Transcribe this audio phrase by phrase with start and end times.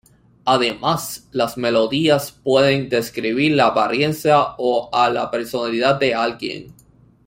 [0.45, 6.73] Además, las melodías pueden describir la apariencia o la personalidad de alguien.